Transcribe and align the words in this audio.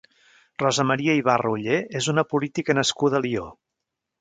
Rosa 0.63 0.85
Maria 0.91 1.17
Ibarra 1.19 1.51
Ollé 1.57 1.77
és 2.01 2.09
una 2.15 2.25
política 2.33 2.77
nascuda 2.79 3.19
a 3.21 3.25
Alió. 3.25 3.47